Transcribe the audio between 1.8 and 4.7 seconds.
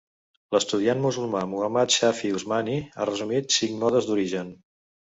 Shafi Usmani ha resumit cinc modes d"origen.